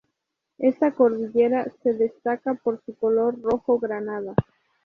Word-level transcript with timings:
Esta 0.57 0.95
cordillera 0.95 1.71
se 1.83 1.93
destaca 1.93 2.55
por 2.55 2.81
su 2.83 2.95
color 2.95 3.39
rojo-granada. 3.39 4.33